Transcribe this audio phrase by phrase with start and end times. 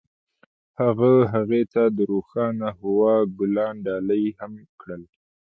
[0.81, 5.03] هغه هغې ته د روښانه هوا ګلان ډالۍ هم کړل.